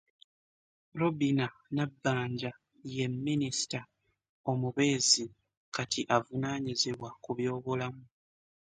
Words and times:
Robinah 0.99 1.53
Nabbanja 1.75 2.51
ye 2.95 3.05
minisita 3.25 3.79
omubeezi 4.51 5.25
kati 5.75 6.01
avunaanyizibwa 6.15 7.09
ku 7.23 7.31
by'obulamu 7.37 8.03